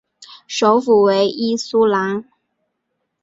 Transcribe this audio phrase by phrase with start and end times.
[0.47, 2.25] 首府为伊苏兰。